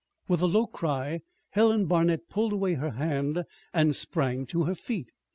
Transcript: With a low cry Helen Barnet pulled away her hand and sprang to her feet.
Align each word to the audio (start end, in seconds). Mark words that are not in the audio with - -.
With 0.27 0.41
a 0.41 0.47
low 0.47 0.65
cry 0.65 1.21
Helen 1.51 1.85
Barnet 1.85 2.27
pulled 2.27 2.53
away 2.53 2.73
her 2.73 2.89
hand 2.89 3.43
and 3.71 3.95
sprang 3.95 4.47
to 4.47 4.63
her 4.63 4.73
feet. 4.73 5.11